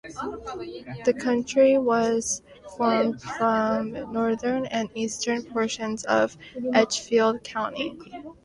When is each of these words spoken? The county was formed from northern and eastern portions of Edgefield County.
The 1.05 1.13
county 1.13 1.77
was 1.77 2.41
formed 2.75 3.21
from 3.21 3.91
northern 4.11 4.65
and 4.65 4.89
eastern 4.95 5.43
portions 5.43 6.03
of 6.05 6.39
Edgefield 6.73 7.43
County. 7.43 7.99